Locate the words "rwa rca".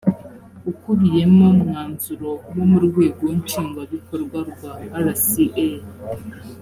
4.49-5.43